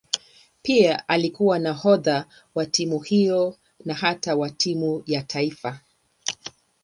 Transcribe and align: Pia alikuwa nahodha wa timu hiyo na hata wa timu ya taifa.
Pia 0.63 1.07
alikuwa 1.09 1.59
nahodha 1.59 2.25
wa 2.55 2.65
timu 2.65 2.99
hiyo 2.99 3.55
na 3.85 3.93
hata 3.93 4.35
wa 4.35 4.49
timu 4.49 5.03
ya 5.05 5.23
taifa. 5.23 5.79